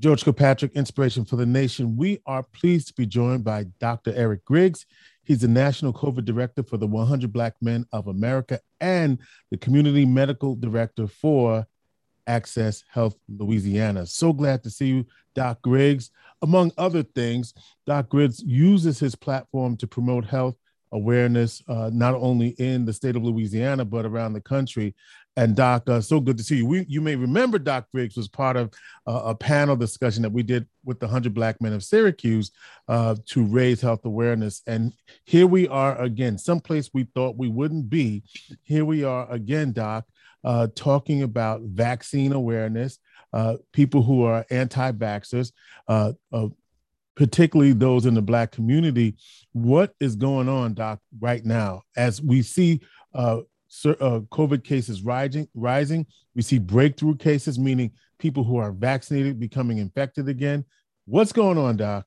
[0.00, 1.96] George Kilpatrick, Inspiration for the Nation.
[1.96, 4.12] We are pleased to be joined by Dr.
[4.14, 4.86] Eric Griggs.
[5.24, 9.18] He's the National COVID Director for the 100 Black Men of America and
[9.50, 11.66] the Community Medical Director for
[12.28, 14.06] Access Health Louisiana.
[14.06, 16.12] So glad to see you, Doc Griggs.
[16.42, 17.52] Among other things,
[17.84, 20.54] Doc Griggs uses his platform to promote health
[20.92, 24.94] awareness, uh, not only in the state of Louisiana, but around the country.
[25.38, 26.66] And Doc, uh, so good to see you.
[26.66, 28.72] We, you may remember Doc Griggs was part of
[29.06, 32.50] uh, a panel discussion that we did with the 100 Black Men of Syracuse
[32.88, 34.62] uh, to raise health awareness.
[34.66, 34.92] And
[35.26, 38.24] here we are again, someplace we thought we wouldn't be.
[38.64, 40.06] Here we are again, Doc,
[40.42, 42.98] uh, talking about vaccine awareness,
[43.32, 45.52] uh, people who are anti-vaxxers,
[45.86, 46.14] uh,
[47.14, 49.14] particularly those in the Black community.
[49.52, 52.80] What is going on, Doc, right now as we see
[53.84, 56.06] uh, COVID cases rising, rising.
[56.34, 60.64] We see breakthrough cases, meaning people who are vaccinated becoming infected again.
[61.06, 62.06] What's going on, Doc?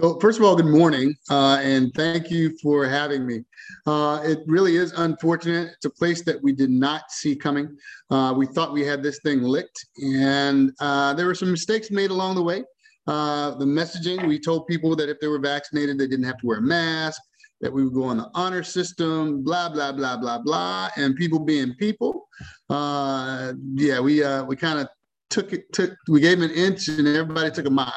[0.00, 3.42] So, first of all, good morning, uh, and thank you for having me.
[3.84, 5.72] Uh, it really is unfortunate.
[5.74, 7.76] It's a place that we did not see coming.
[8.08, 12.10] Uh, we thought we had this thing licked, and uh, there were some mistakes made
[12.10, 12.62] along the way.
[13.08, 16.46] Uh, the messaging, we told people that if they were vaccinated, they didn't have to
[16.46, 17.20] wear a mask
[17.60, 21.38] that we would go on the honor system, blah blah blah blah blah, and people
[21.38, 22.28] being people.
[22.70, 24.88] Uh, yeah, we uh, we kind of
[25.30, 27.92] took it took we gave them an inch and everybody took a mile.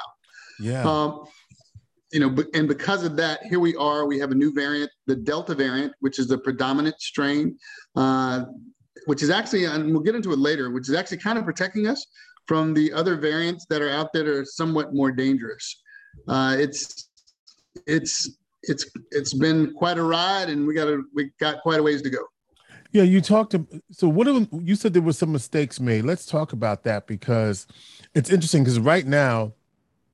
[0.60, 0.84] Yeah.
[0.84, 1.26] Um,
[2.12, 4.06] you know, and because of that, here we are.
[4.06, 7.58] We have a new variant, the Delta variant, which is the predominant strain,
[7.96, 8.44] uh,
[9.06, 11.88] which is actually, and we'll get into it later, which is actually kind of protecting
[11.88, 12.06] us
[12.48, 15.82] from the other variants that are out there that are somewhat more dangerous.
[16.28, 17.10] Uh, it's
[17.88, 18.30] it's
[18.64, 22.02] it's it's been quite a ride, and we got a we got quite a ways
[22.04, 22.20] to go.
[22.92, 26.04] Yeah, you talked to so what are, you said there were some mistakes made.
[26.04, 27.68] Let's talk about that because
[28.14, 29.54] it's interesting because right now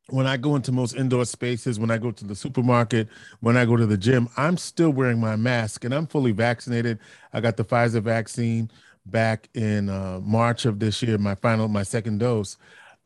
[0.09, 3.09] when I go into most indoor spaces, when I go to the supermarket,
[3.41, 6.99] when I go to the gym, I'm still wearing my mask and I'm fully vaccinated.
[7.33, 8.71] I got the Pfizer vaccine
[9.05, 12.57] back in uh, March of this year, my final, my second dose.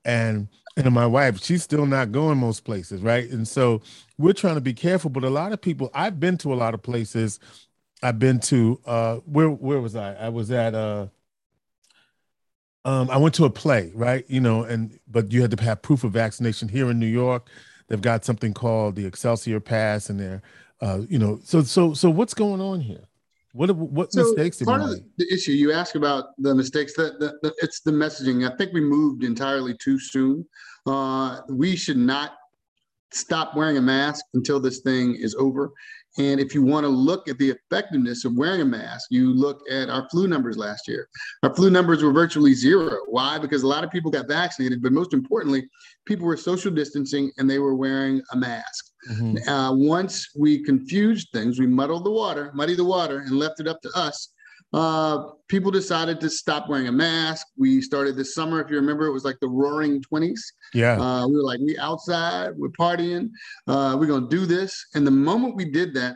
[0.05, 0.47] And
[0.85, 3.29] and my wife, she's still not going most places, right?
[3.29, 3.81] And so
[4.17, 5.09] we're trying to be careful.
[5.09, 7.39] But a lot of people, I've been to a lot of places.
[8.03, 10.13] I've been to uh where where was I?
[10.15, 11.07] I was at uh
[12.85, 14.25] um I went to a play, right?
[14.27, 17.49] You know, and but you had to have proof of vaccination here in New York.
[17.87, 20.41] They've got something called the Excelsior Pass, and they're
[20.81, 23.07] uh, you know, so so so what's going on here?
[23.53, 27.19] What what so mistakes did part of the issue you ask about the mistakes that
[27.19, 28.49] the, it's the messaging.
[28.49, 30.45] I think we moved entirely too soon.
[30.85, 32.37] Uh, we should not
[33.13, 35.71] stop wearing a mask until this thing is over.
[36.17, 39.61] And if you want to look at the effectiveness of wearing a mask, you look
[39.69, 41.07] at our flu numbers last year.
[41.43, 42.99] Our flu numbers were virtually zero.
[43.07, 43.37] Why?
[43.37, 45.67] Because a lot of people got vaccinated, but most importantly,
[46.05, 48.90] people were social distancing and they were wearing a mask.
[49.09, 49.49] Mm-hmm.
[49.49, 53.67] Uh, once we confused things, we muddled the water, muddied the water, and left it
[53.67, 54.33] up to us.
[54.73, 57.47] Uh, people decided to stop wearing a mask.
[57.57, 60.39] We started this summer, if you remember, it was like the roaring 20s.
[60.73, 60.93] Yeah.
[61.01, 63.29] Uh, we were like, we outside, we're partying,
[63.67, 64.85] uh, we're going to do this.
[64.95, 66.15] And the moment we did that,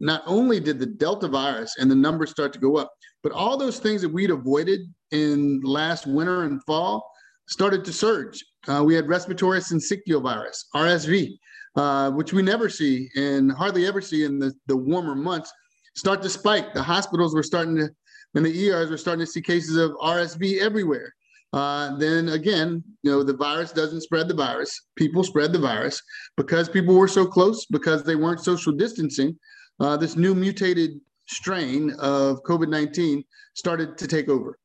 [0.00, 3.56] not only did the Delta virus and the numbers start to go up, but all
[3.56, 4.80] those things that we'd avoided
[5.10, 7.10] in last winter and fall
[7.48, 8.44] started to surge.
[8.68, 11.36] Uh, we had respiratory syncytial virus, RSV,
[11.76, 15.52] uh, which we never see and hardly ever see in the, the warmer months,
[15.94, 16.74] start to spike.
[16.74, 17.90] The hospitals were starting to,
[18.34, 21.14] and the ERs were starting to see cases of RSV everywhere.
[21.52, 24.78] Uh, then again, you know, the virus doesn't spread the virus.
[24.96, 26.00] People spread the virus
[26.36, 29.38] because people were so close, because they weren't social distancing.
[29.80, 33.24] Uh, this new mutated strain of COVID 19
[33.54, 34.58] started to take over.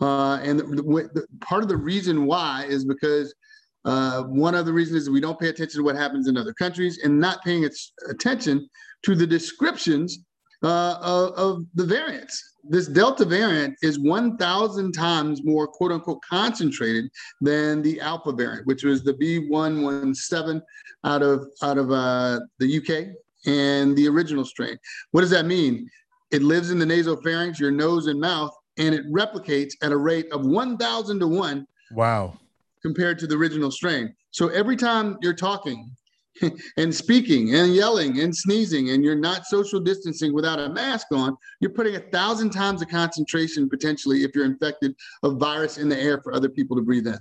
[0.00, 3.34] Uh, and the, the, part of the reason why is because
[3.84, 6.52] uh, one of the reasons is we don't pay attention to what happens in other
[6.52, 8.68] countries and not paying its attention
[9.02, 10.18] to the descriptions
[10.62, 12.56] uh, of, of, the variants.
[12.68, 17.06] This Delta variant is 1,000 times more quote unquote concentrated
[17.40, 20.60] than the Alpha variant, which was the B117
[21.04, 23.16] out of, out of uh, the UK
[23.46, 24.76] and the original strain.
[25.12, 25.88] What does that mean?
[26.30, 30.30] It lives in the nasopharynx, your nose and mouth, and it replicates at a rate
[30.30, 31.66] of 1,000 to 1.
[31.92, 32.38] Wow
[32.82, 34.14] compared to the original strain.
[34.30, 35.90] So every time you're talking
[36.76, 41.36] and speaking and yelling and sneezing and you're not social distancing without a mask on,
[41.60, 45.98] you're putting a thousand times the concentration potentially if you're infected of virus in the
[45.98, 47.18] air for other people to breathe in.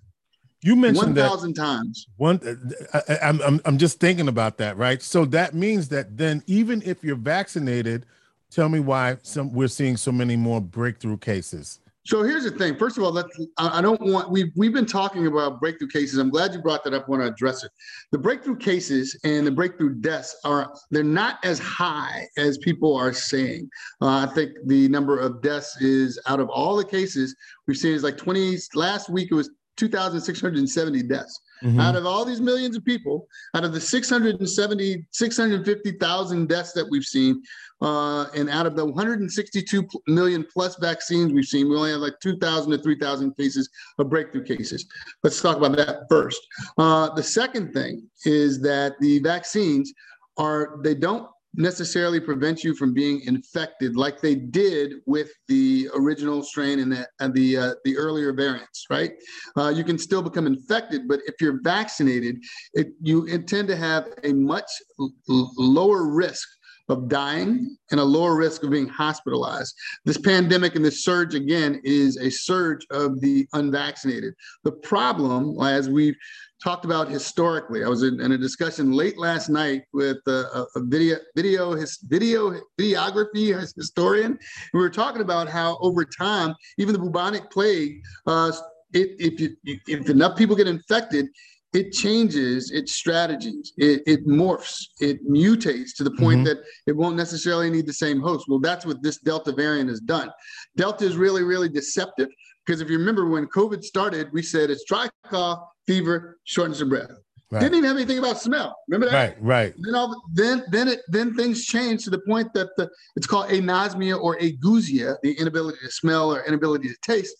[0.61, 2.07] You mentioned 1,000 times.
[2.17, 5.01] One, I, I'm, I'm, I'm just thinking about that, right?
[5.01, 8.05] So that means that then even if you're vaccinated,
[8.51, 11.79] tell me why some we're seeing so many more breakthrough cases.
[12.09, 12.75] So here's the thing.
[12.75, 13.29] First of all, let's,
[13.59, 16.17] I don't want, we've, we've been talking about breakthrough cases.
[16.17, 17.05] I'm glad you brought that up.
[17.07, 17.69] I want to address it.
[18.11, 23.13] The breakthrough cases and the breakthrough deaths are, they're not as high as people are
[23.13, 23.69] saying.
[24.01, 27.35] Uh, I think the number of deaths is out of all the cases
[27.67, 31.39] we've seen is like 20, last week it was 2,670 deaths.
[31.63, 31.79] Mm-hmm.
[31.79, 37.03] Out of all these millions of people, out of the 670, 650,000 deaths that we've
[37.03, 37.41] seen,
[37.81, 42.19] uh, and out of the 162 million plus vaccines we've seen, we only have like
[42.21, 44.85] 2,000 to 3,000 cases of breakthrough cases.
[45.23, 46.41] Let's talk about that first.
[46.77, 49.93] Uh, the second thing is that the vaccines
[50.37, 56.43] are, they don't necessarily prevent you from being infected like they did with the original
[56.43, 59.13] strain and the and the, uh, the earlier variants right
[59.57, 62.37] uh, you can still become infected but if you're vaccinated
[62.73, 64.69] it, you intend to have a much
[64.99, 65.11] l-
[65.57, 66.47] lower risk
[66.89, 69.75] of dying and a lower risk of being hospitalized.
[70.05, 74.33] This pandemic and this surge again is a surge of the unvaccinated.
[74.63, 76.15] The problem, as we've
[76.63, 77.83] talked about historically.
[77.83, 81.97] I was in, in a discussion late last night with a, a video video his
[81.97, 84.37] video videography historian.
[84.73, 88.51] We were talking about how over time, even the bubonic plague, uh,
[88.93, 91.27] it, if you, if enough people get infected,
[91.73, 93.73] it changes its strategies.
[93.77, 94.85] It, it morphs.
[94.99, 96.45] It mutates to the point mm-hmm.
[96.45, 96.57] that
[96.87, 98.45] it won't necessarily need the same host.
[98.49, 100.31] Well, that's what this Delta variant has done.
[100.75, 102.29] Delta is really, really deceptive
[102.65, 106.89] because if you remember when COVID started, we said it's dry cough, fever, shortness of
[106.89, 107.09] breath.
[107.51, 107.61] Right.
[107.61, 108.75] Didn't even have anything about smell.
[108.87, 109.41] Remember that?
[109.41, 109.73] Right, right.
[109.79, 113.49] Then all, then then it then things changed to the point that the it's called
[113.49, 117.35] anosmia or ageusia, the inability to smell or inability to taste.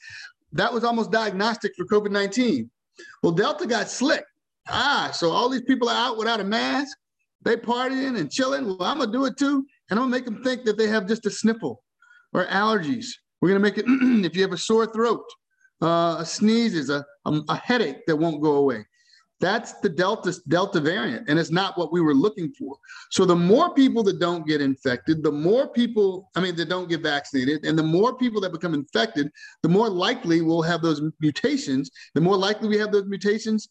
[0.51, 2.71] That was almost diagnostic for COVID nineteen.
[3.21, 4.25] Well, Delta got slick.
[4.67, 6.97] Ah, so all these people are out without a mask.
[7.43, 8.65] They partying and chilling.
[8.65, 11.07] Well, I'm gonna do it too, and I'm gonna make them think that they have
[11.07, 11.83] just a sniffle
[12.33, 13.05] or allergies.
[13.41, 13.85] We're gonna make it
[14.25, 15.23] if you have a sore throat,
[15.81, 18.85] uh, a sneeze is a, a, a headache that won't go away.
[19.41, 22.75] That's the Delta Delta variant, and it's not what we were looking for.
[23.09, 26.89] So the more people that don't get infected, the more people, I mean, that don't
[26.89, 29.31] get vaccinated, and the more people that become infected,
[29.63, 31.89] the more likely we'll have those mutations.
[32.15, 33.69] The more likely we have those mutations,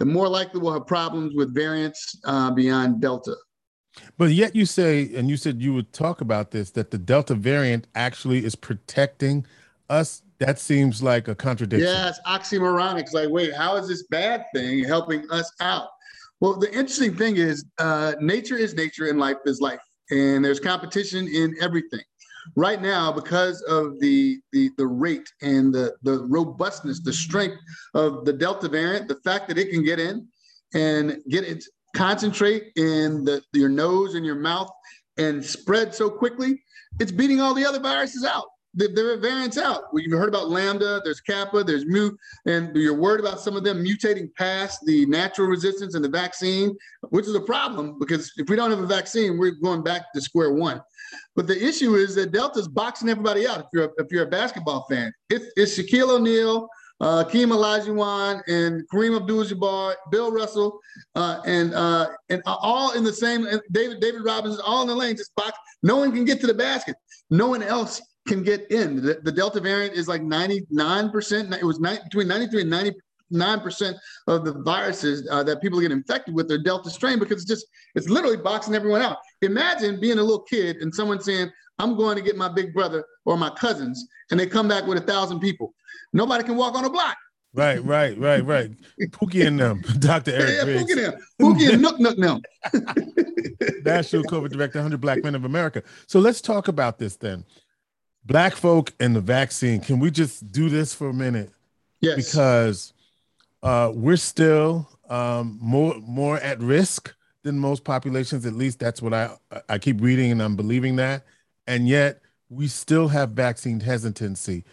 [0.00, 3.36] the more likely we'll have problems with variants uh, beyond Delta.
[4.18, 7.36] But yet you say, and you said you would talk about this, that the Delta
[7.36, 9.46] variant actually is protecting
[9.88, 10.22] us.
[10.44, 11.88] That seems like a contradiction.
[11.88, 13.00] Yeah, it's oxymoronic.
[13.00, 15.88] It's like, wait, how is this bad thing helping us out?
[16.40, 19.80] Well, the interesting thing is uh, nature is nature and life is life.
[20.10, 22.02] And there's competition in everything.
[22.56, 27.56] Right now, because of the, the, the rate and the, the robustness, the strength
[27.94, 30.28] of the Delta variant, the fact that it can get in
[30.74, 31.64] and get it
[31.96, 34.68] concentrate in the, your nose and your mouth
[35.16, 36.62] and spread so quickly,
[37.00, 38.44] it's beating all the other viruses out.
[38.74, 39.84] There are variants out.
[39.92, 42.10] We've heard about Lambda, there's Kappa, there's Mu,
[42.46, 46.76] and you're worried about some of them mutating past the natural resistance and the vaccine,
[47.10, 50.20] which is a problem because if we don't have a vaccine, we're going back to
[50.20, 50.80] square one.
[51.36, 53.60] But the issue is that Delta's boxing everybody out.
[53.60, 56.68] If you're a, if you're a basketball fan, it's, it's Shaquille O'Neal,
[57.00, 60.80] uh, Keem Olajuwon and Kareem Abdul-Jabbar, Bill Russell,
[61.14, 63.46] uh, and uh, and all in the same.
[63.72, 65.52] David David Robinson, all in the lane, just box.
[65.82, 66.96] No one can get to the basket.
[67.30, 68.96] No one else can get in.
[68.96, 71.52] The, the Delta variant is like 99 percent.
[71.54, 75.92] It was ni- between 93 and 99 percent of the viruses uh, that people get
[75.92, 79.18] infected with are Delta strain because it's just it's literally boxing everyone out.
[79.42, 83.04] Imagine being a little kid and someone saying, "I'm going to get my big brother
[83.24, 85.74] or my cousins," and they come back with a thousand people.
[86.12, 87.16] Nobody can walk on a block.
[87.54, 88.72] Right, right, right, right.
[89.10, 90.32] Pookie and them, Dr.
[90.32, 90.64] Eric yeah.
[90.64, 91.20] Pookie and them.
[91.40, 92.42] Pookie and Nook Nook them.
[93.84, 95.84] National COVID Director, 100 Black Men of America.
[96.08, 97.44] So let's talk about this then.
[98.26, 99.80] Black folk and the vaccine.
[99.80, 101.50] Can we just do this for a minute?
[102.00, 102.16] Yes.
[102.16, 102.92] Because
[103.62, 108.46] uh, we're still um, more more at risk than most populations.
[108.46, 109.36] At least that's what I
[109.68, 111.24] I keep reading and I'm believing that.
[111.66, 114.64] And yet we still have vaccine hesitancy.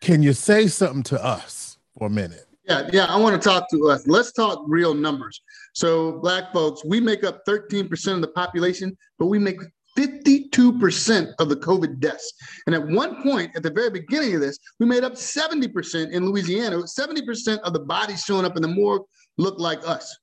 [0.00, 2.46] Can you say something to us for a minute?
[2.64, 4.06] Yeah, yeah, I want to talk to us.
[4.06, 5.40] Let's talk real numbers.
[5.72, 9.58] So, black folks, we make up 13% of the population, but we make
[9.96, 12.32] 52% of the COVID deaths.
[12.66, 16.26] And at one point, at the very beginning of this, we made up 70% in
[16.26, 16.76] Louisiana.
[16.76, 19.02] 70% of the bodies showing up in the morgue
[19.36, 20.16] looked like us.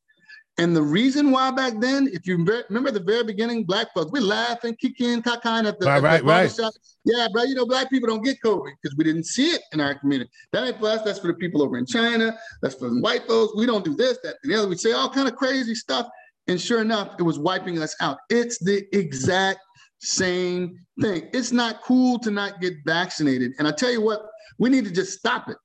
[0.59, 4.19] And the reason why back then, if you remember the very beginning, black folks, we
[4.19, 6.51] laughing, kicking, cackine at the, right, at right, right.
[6.51, 6.73] Shop.
[7.03, 9.79] Yeah, bro, you know, black people don't get COVID because we didn't see it in
[9.79, 10.31] our community.
[10.51, 11.03] That ain't for us.
[11.03, 12.35] That's for the people over in China.
[12.63, 13.53] That's for the white folks.
[13.55, 14.67] We don't do this, that, and the other.
[14.67, 16.07] We say all kind of crazy stuff.
[16.47, 18.19] And sure enough, it was wiping us out.
[18.29, 19.59] It's the exact
[19.99, 21.29] same thing.
[21.33, 23.53] It's not cool to not get vaccinated.
[23.59, 24.21] And I tell you what,
[24.57, 25.57] we need to just stop it.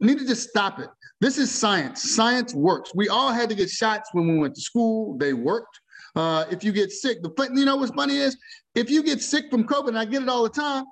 [0.00, 0.88] We need to just stop it.
[1.20, 2.14] This is science.
[2.14, 2.92] Science works.
[2.94, 5.16] We all had to get shots when we went to school.
[5.16, 5.80] They worked.
[6.16, 8.36] Uh, if you get sick, the you know what's funny is
[8.74, 10.84] if you get sick from COVID, and I get it all the time,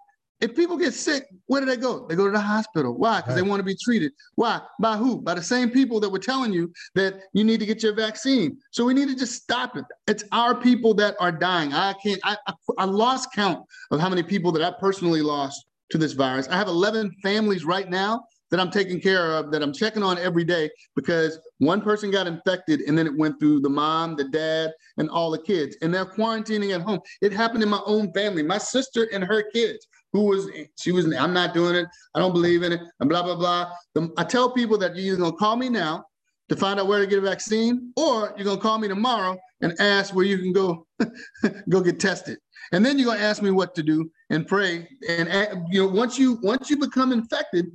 [0.42, 2.04] if people get sick, where do they go?
[2.08, 2.94] They go to the hospital.
[2.98, 3.20] Why?
[3.20, 3.42] Because right.
[3.42, 4.12] they want to be treated.
[4.34, 4.60] Why?
[4.80, 5.22] By who?
[5.22, 8.58] By the same people that were telling you that you need to get your vaccine.
[8.72, 9.84] So we need to just stop it.
[10.08, 11.72] It's our people that are dying.
[11.72, 12.20] I can't.
[12.24, 16.12] I, I, I lost count of how many people that I personally lost to this
[16.12, 16.48] virus.
[16.48, 20.18] I have 11 families right now that I'm taking care of, that I'm checking on
[20.18, 24.24] every day because one person got infected and then it went through the mom, the
[24.24, 25.76] dad, and all the kids.
[25.80, 27.00] And they're quarantining at home.
[27.22, 28.42] It happened in my own family.
[28.42, 31.86] My sister and her kids, who was, she was, I'm not doing it.
[32.14, 33.72] I don't believe in it, and blah, blah, blah.
[34.16, 36.04] I tell people that you're either going to call me now
[36.48, 39.38] to find out where to get a vaccine, or you're going to call me tomorrow
[39.62, 40.86] and ask where you can go,
[41.68, 42.38] go get tested.
[42.72, 44.88] And then you're going to ask me what to do and pray.
[45.08, 45.28] And
[45.70, 47.66] you know, once you once you become infected,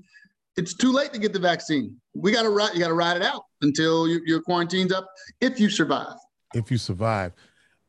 [0.55, 1.95] it's too late to get the vaccine.
[2.15, 2.73] We got to ride.
[2.73, 5.07] You got to ride it out until your, your quarantine's up.
[5.39, 6.15] If you survive.
[6.53, 7.33] If you survive.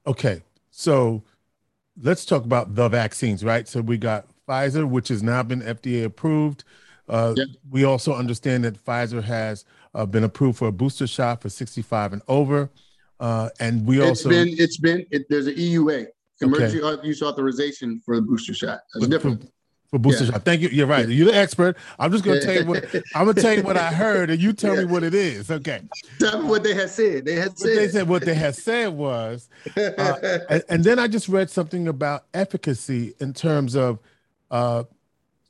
[0.07, 1.23] Okay, so
[2.03, 3.67] let's talk about the vaccines, right?
[3.67, 6.65] So we got Pfizer, which has now been FDA approved.
[7.09, 7.35] Uh.
[7.71, 9.65] We also understand that Pfizer has
[9.95, 12.71] uh, been approved for a booster shot for 65 and over.
[13.21, 16.07] Uh, and we it's also been it's been it, there's an EUA
[16.41, 17.07] emergency okay.
[17.07, 18.81] use authorization for the booster shot.
[18.95, 19.51] That's different
[19.91, 20.33] for booster yeah.
[20.33, 20.45] shot.
[20.45, 20.69] Thank you.
[20.69, 21.09] You're right.
[21.09, 21.77] You're the expert.
[21.99, 22.85] I'm just gonna tell you what
[23.17, 24.83] I'm gonna tell you what I heard, and you tell yeah.
[24.83, 25.51] me what it is.
[25.51, 25.81] Okay.
[26.21, 27.25] Tell me what they had said.
[27.25, 27.69] They had said.
[27.69, 31.51] What they said what they had said was, uh, and, and, then I just read
[31.51, 33.99] something about efficacy in terms of
[34.51, 34.85] uh,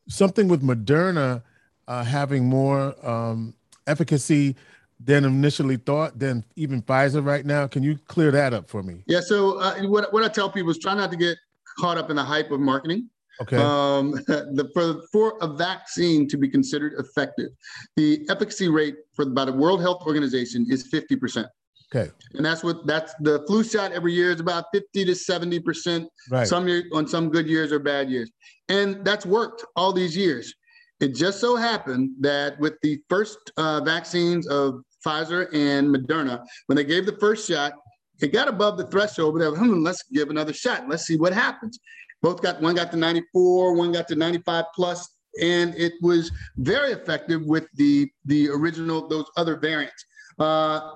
[0.09, 1.43] something with Moderna
[1.87, 3.55] uh, having more um,
[3.87, 4.57] efficacy
[5.00, 7.67] than initially thought than even Pfizer right now.
[7.67, 9.05] Can you clear that up for me?
[9.07, 9.21] Yeah.
[9.21, 11.38] So uh, what what I tell people is try not to get
[11.78, 13.09] caught up in the hype of marketing.
[13.40, 13.57] Okay.
[13.57, 17.50] Um, the, for, for a vaccine to be considered effective,
[17.97, 21.47] the efficacy rate for by the World Health Organization is 50%.
[21.95, 22.11] Okay.
[22.35, 26.09] And that's what that's the flu shot every year is about 50 to 70 percent.
[26.30, 26.47] Right.
[26.47, 28.30] Some year on some good years or bad years.
[28.68, 30.54] And that's worked all these years.
[31.00, 36.76] It just so happened that with the first uh, vaccines of Pfizer and Moderna, when
[36.76, 37.73] they gave the first shot,
[38.21, 40.88] it got above the threshold, but hmm, let's give another shot.
[40.88, 41.78] Let's see what happens.
[42.21, 45.09] Both got one got to 94, one got to 95 plus,
[45.40, 50.04] and it was very effective with the the original those other variants.
[50.38, 50.95] Uh,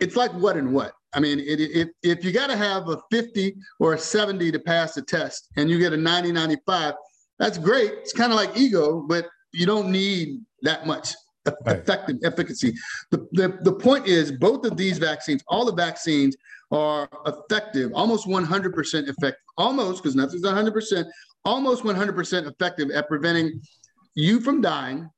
[0.00, 0.92] it's like what and what.
[1.14, 4.58] I mean, it, it, if you got to have a 50 or a 70 to
[4.58, 6.94] pass the test, and you get a 90, 95,
[7.38, 7.92] that's great.
[7.92, 11.14] It's kind of like ego, but you don't need that much
[11.66, 11.78] right.
[11.78, 12.74] effective efficacy.
[13.10, 16.36] The, the, the point is, both of these vaccines, all the vaccines
[16.70, 21.04] are effective, almost 100% effective, almost because nothing's 100%,
[21.44, 23.60] almost 100% effective at preventing
[24.14, 25.08] you from dying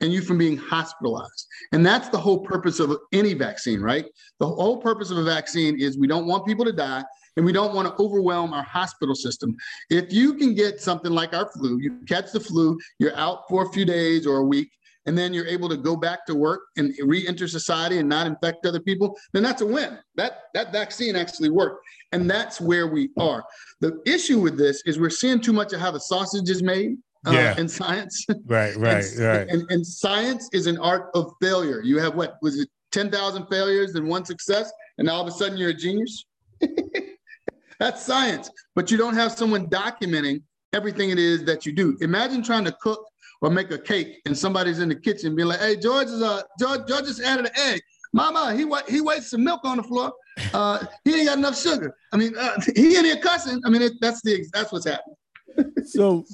[0.00, 1.46] and you from being hospitalized.
[1.72, 4.06] And that's the whole purpose of any vaccine, right?
[4.38, 7.04] The whole purpose of a vaccine is we don't want people to die
[7.36, 9.54] and we don't want to overwhelm our hospital system.
[9.90, 13.64] If you can get something like our flu, you catch the flu, you're out for
[13.64, 14.70] a few days or a week,
[15.06, 18.66] and then you're able to go back to work and re-enter society and not infect
[18.66, 19.98] other people, then that's a win.
[20.16, 21.84] That that vaccine actually worked.
[22.12, 23.44] And that's where we are.
[23.80, 26.96] The issue with this is we're seeing too much of how the sausage is made
[27.26, 27.58] uh, yeah.
[27.58, 28.26] in science.
[28.46, 29.48] Right, right, and, right.
[29.48, 31.80] And, and science is an art of failure.
[31.82, 35.56] You have what was it 10,000 failures and one success, and all of a sudden
[35.56, 36.24] you're a genius?
[37.78, 38.50] that's science.
[38.74, 41.96] But you don't have someone documenting everything it is that you do.
[42.00, 43.04] Imagine trying to cook
[43.42, 46.42] or make a cake and somebody's in the kitchen being like, hey, George is uh
[46.58, 47.80] George, George just added an egg.
[48.12, 50.12] Mama, he he wastes some milk on the floor.
[50.52, 51.96] Uh, he ain't got enough sugar.
[52.12, 53.60] I mean, uh, he in here cussing.
[53.64, 55.84] I mean, it, that's the that's what's happening.
[55.84, 56.24] so,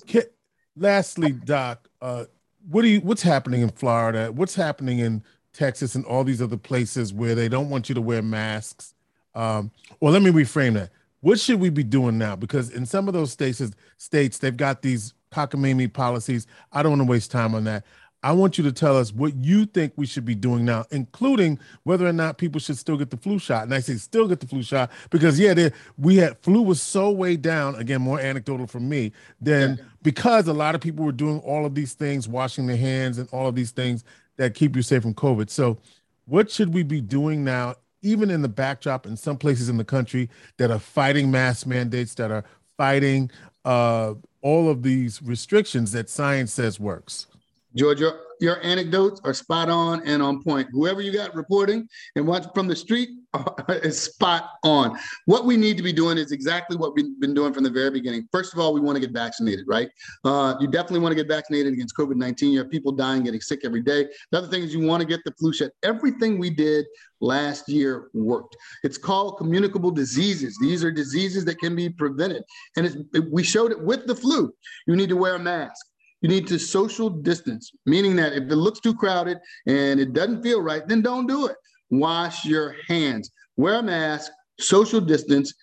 [0.77, 2.25] lastly, Doc, uh,
[2.69, 4.31] what do you what's happening in Florida?
[4.33, 8.01] What's happening in Texas and all these other places where they don't want you to
[8.01, 8.95] wear masks?
[9.35, 10.91] Um, well, let me reframe that.
[11.21, 12.37] What should we be doing now?
[12.37, 13.63] Because in some of those states,
[13.99, 16.47] states they've got these cockamamie policies.
[16.73, 17.85] I don't want to waste time on that.
[18.23, 21.61] I want you to tell us what you think we should be doing now, including
[21.85, 23.65] whether or not people should still get the flu shot.
[23.65, 27.11] And I say still get the flu shot because yeah, we had flu was so
[27.11, 27.77] way down.
[27.77, 29.13] Again, more anecdotal from me.
[29.41, 29.85] than yeah.
[30.07, 33.29] Because a lot of people were doing all of these things, washing their hands and
[33.33, 34.05] all of these things
[34.37, 35.51] that keep you safe from COVID.
[35.51, 35.79] So,
[36.27, 39.85] what should we be doing now, even in the backdrop in some places in the
[39.85, 42.45] country that are fighting mask mandates, that are
[42.77, 43.33] fighting
[43.65, 47.27] uh, all of these restrictions that science says works?
[47.75, 50.69] George, your, your anecdotes are spot on and on point.
[50.71, 53.09] Whoever you got reporting and watch from the street
[53.69, 54.99] is spot on.
[55.27, 57.91] What we need to be doing is exactly what we've been doing from the very
[57.91, 58.29] beginning.
[58.33, 59.89] First of all, we want to get vaccinated, right?
[60.25, 62.53] Uh, you definitely want to get vaccinated against COVID 19.
[62.53, 64.07] You have people dying, getting sick every day.
[64.31, 65.71] The other thing is you want to get the flu shot.
[65.83, 66.87] Everything we did
[67.21, 68.57] last year worked.
[68.83, 70.59] It's called communicable diseases.
[70.61, 72.43] These are diseases that can be prevented.
[72.77, 74.53] And we showed it with the flu.
[74.87, 75.87] You need to wear a mask.
[76.23, 80.43] You need to social distance, meaning that if it looks too crowded and it doesn't
[80.43, 81.57] feel right, then don't do it.
[81.91, 85.55] Wash your hands, wear a mask, social distance,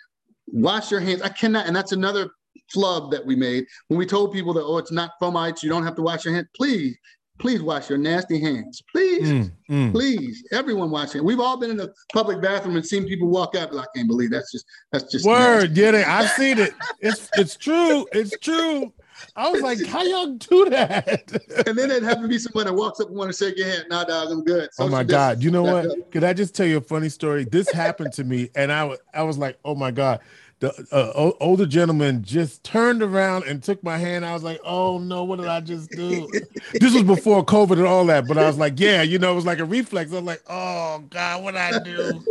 [0.47, 1.21] wash your hands.
[1.21, 2.29] I cannot, and that's another
[2.71, 5.83] flub that we made when we told people that, oh, it's not fomites, you don't
[5.83, 6.47] have to wash your hands.
[6.55, 6.97] Please,
[7.39, 8.81] please wash your nasty hands.
[8.91, 9.91] Please, mm, mm.
[9.91, 11.23] please, everyone wash it.
[11.23, 13.75] We've all been in the public bathroom and seen people walk out.
[13.75, 15.73] I can't believe that's just that's just word.
[15.73, 16.07] Get it?
[16.07, 16.73] I've seen it.
[16.99, 18.05] It's it's true.
[18.11, 18.93] It's true.
[19.35, 21.31] I was like, how y'all do that?
[21.67, 23.67] and then it happened to be someone that walks up and want to shake your
[23.67, 23.85] hand.
[23.89, 24.69] Nah, dog, I'm good.
[24.79, 25.43] oh my God.
[25.43, 26.11] You know what?
[26.11, 27.45] Could I just tell you a funny story?
[27.45, 30.19] This happened to me, and I, I was like, oh my God.
[30.59, 34.25] The uh, older gentleman just turned around and took my hand.
[34.25, 36.29] I was like, oh no, what did I just do?
[36.79, 39.35] this was before COVID and all that, but I was like, yeah, you know, it
[39.35, 40.13] was like a reflex.
[40.13, 42.23] I was like, oh God, what I do?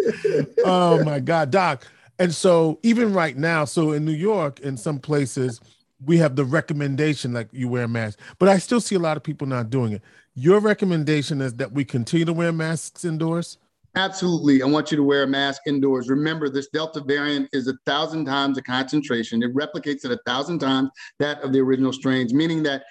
[0.65, 1.87] oh my God, Doc.
[2.19, 5.61] And so even right now, so in New York, in some places,
[6.05, 9.17] we have the recommendation like you wear a mask, but I still see a lot
[9.17, 10.03] of people not doing it.
[10.35, 13.59] Your recommendation is that we continue to wear masks indoors?
[13.95, 14.63] Absolutely.
[14.63, 16.09] I want you to wear a mask indoors.
[16.09, 19.43] Remember, this Delta variant is a thousand times the concentration.
[19.43, 22.85] It replicates at a thousand times that of the original strains, meaning that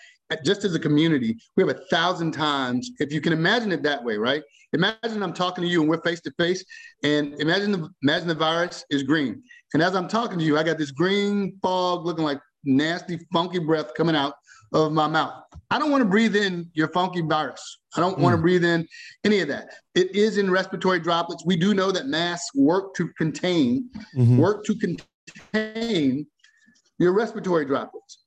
[0.45, 4.03] just as a community, we have a thousand times, if you can imagine it that
[4.03, 4.43] way, right?
[4.73, 6.63] Imagine I'm talking to you and we're face to face,
[7.03, 9.43] and imagine the imagine the virus is green.
[9.73, 13.59] And as I'm talking to you, I got this green fog looking like nasty, funky
[13.59, 14.33] breath coming out
[14.73, 15.33] of my mouth.
[15.69, 17.79] I don't want to breathe in your funky virus.
[17.95, 18.21] I don't mm.
[18.21, 18.87] want to breathe in
[19.23, 19.69] any of that.
[19.95, 21.45] It is in respiratory droplets.
[21.45, 24.37] We do know that masks work to contain, mm-hmm.
[24.37, 24.75] work to
[25.53, 26.25] contain
[26.99, 28.20] your respiratory droplets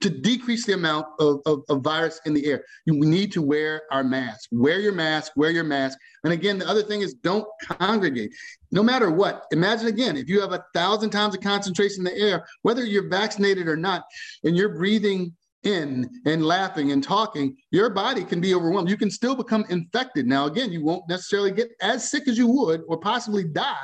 [0.00, 2.64] to decrease the amount of, of, of, virus in the air.
[2.84, 4.48] You need to wear our mask.
[4.52, 5.98] Wear your mask, wear your mask.
[6.24, 8.34] And again, the other thing is don't congregate.
[8.70, 12.20] No matter what, imagine again, if you have a thousand times the concentration in the
[12.20, 14.04] air, whether you're vaccinated or not,
[14.44, 18.88] and you're breathing in and laughing and talking, your body can be overwhelmed.
[18.88, 20.26] You can still become infected.
[20.26, 23.74] Now, again, you won't necessarily get as sick as you would or possibly die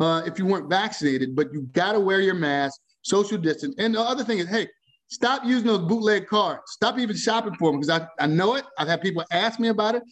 [0.00, 3.74] uh, if you weren't vaccinated, but you got to wear your mask, social distance.
[3.78, 4.68] And the other thing is, hey,
[5.08, 6.62] Stop using those bootleg cards.
[6.66, 8.64] Stop even shopping for them because I, I know it.
[8.78, 10.02] I've had people ask me about it.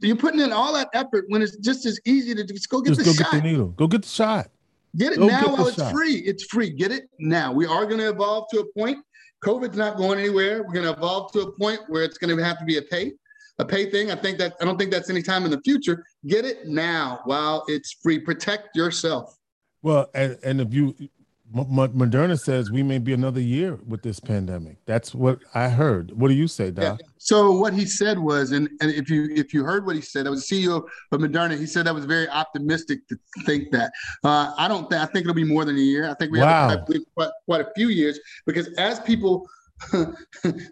[0.00, 2.94] You're putting in all that effort when it's just as easy to just go get
[2.94, 3.32] just the go shot.
[3.32, 3.68] get the needle.
[3.68, 4.48] Go get the shot.
[4.96, 5.92] Get it go now while it's shot.
[5.92, 6.16] free.
[6.16, 6.70] It's free.
[6.70, 7.52] Get it now.
[7.52, 8.98] We are going to evolve to a point.
[9.44, 10.62] COVID's not going anywhere.
[10.62, 12.82] We're going to evolve to a point where it's going to have to be a
[12.82, 13.12] pay,
[13.58, 14.10] a pay thing.
[14.10, 16.04] I think that I don't think that's any time in the future.
[16.26, 18.18] Get it now while it's free.
[18.18, 19.36] Protect yourself.
[19.82, 20.94] Well, and, and if you
[21.52, 24.76] Moderna says we may be another year with this pandemic.
[24.86, 26.12] That's what I heard.
[26.12, 26.98] What do you say, Doc?
[27.00, 27.06] Yeah.
[27.18, 30.26] So what he said was, and, and if you if you heard what he said,
[30.26, 31.58] I was CEO of Moderna.
[31.58, 33.92] He said that was very optimistic to think that.
[34.24, 36.08] Uh, I don't think I think it'll be more than a year.
[36.08, 36.70] I think we wow.
[36.70, 39.46] have believe, quite, quite a few years because as people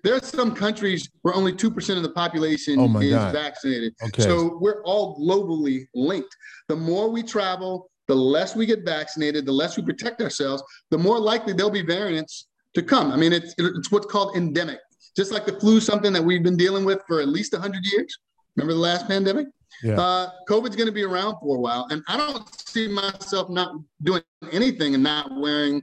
[0.02, 3.32] there are some countries where only 2% of the population oh is God.
[3.32, 3.94] vaccinated.
[4.04, 4.22] Okay.
[4.22, 6.34] So we're all globally linked.
[6.68, 10.98] The more we travel, the less we get vaccinated, the less we protect ourselves, the
[10.98, 13.12] more likely there'll be variants to come.
[13.12, 14.80] I mean, it's, it's what's called endemic.
[15.16, 18.18] Just like the flu, something that we've been dealing with for at least 100 years.
[18.56, 19.46] Remember the last pandemic?
[19.84, 20.00] Yeah.
[20.00, 21.86] Uh, COVID's going to be around for a while.
[21.90, 25.80] And I don't see myself not doing anything and not wearing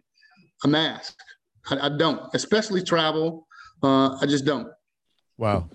[0.66, 1.16] a mask.
[1.70, 3.48] I, I don't, especially travel.
[3.82, 4.68] Uh, I just don't.
[5.38, 5.70] Wow.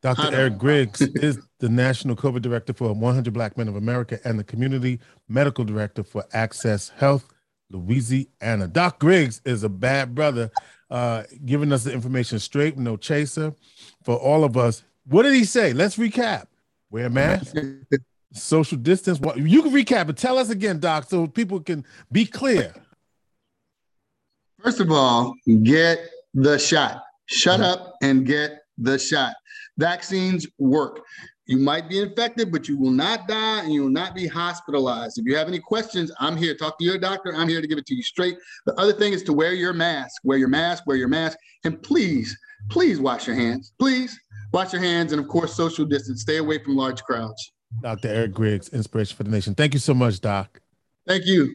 [0.00, 0.32] Dr.
[0.32, 4.44] Eric Griggs is the National COVID Director for 100 Black Men of America and the
[4.44, 7.26] Community Medical Director for Access Health,
[7.70, 8.68] Louisiana.
[8.68, 10.50] Doc Griggs is a bad brother,
[10.90, 13.54] uh, giving us the information straight, no chaser
[14.04, 14.84] for all of us.
[15.06, 15.72] What did he say?
[15.72, 16.46] Let's recap.
[16.90, 17.56] Wear a mask,
[18.32, 19.18] social distance.
[19.18, 22.72] What you can recap, but tell us again, Doc, so people can be clear.
[24.62, 25.98] First of all, get
[26.34, 27.02] the shot.
[27.26, 29.34] Shut up and get the shot.
[29.78, 31.00] Vaccines work.
[31.46, 35.18] You might be infected, but you will not die and you will not be hospitalized.
[35.18, 36.54] If you have any questions, I'm here.
[36.54, 37.34] Talk to your doctor.
[37.34, 38.36] I'm here to give it to you straight.
[38.66, 40.20] The other thing is to wear your mask.
[40.24, 41.38] Wear your mask, wear your mask.
[41.64, 42.36] And please,
[42.68, 43.72] please wash your hands.
[43.78, 44.18] Please
[44.52, 45.12] wash your hands.
[45.12, 46.20] And of course, social distance.
[46.20, 47.52] Stay away from large crowds.
[47.80, 48.08] Dr.
[48.08, 49.54] Eric Griggs, Inspiration for the Nation.
[49.54, 50.60] Thank you so much, Doc.
[51.06, 51.54] Thank you.